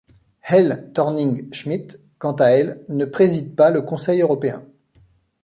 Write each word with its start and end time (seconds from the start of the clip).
Helle 0.41 0.89
Thorning-Schmidt, 0.95 1.99
quant 2.17 2.31
à 2.37 2.47
elle, 2.47 2.83
ne 2.89 3.05
préside 3.05 3.55
pas 3.55 3.69
le 3.69 3.83
Conseil 3.83 4.21
européen. 4.21 4.65